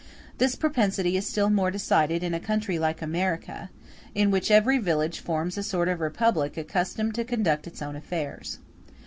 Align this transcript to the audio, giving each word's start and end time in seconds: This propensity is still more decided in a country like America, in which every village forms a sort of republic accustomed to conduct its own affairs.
This 0.39 0.55
propensity 0.55 1.15
is 1.15 1.27
still 1.27 1.51
more 1.51 1.69
decided 1.69 2.23
in 2.23 2.33
a 2.33 2.39
country 2.39 2.79
like 2.79 3.03
America, 3.03 3.69
in 4.15 4.31
which 4.31 4.49
every 4.49 4.79
village 4.79 5.19
forms 5.19 5.59
a 5.59 5.61
sort 5.61 5.87
of 5.87 5.99
republic 6.01 6.57
accustomed 6.57 7.13
to 7.13 7.23
conduct 7.23 7.67
its 7.67 7.83
own 7.83 7.95
affairs. 7.95 8.57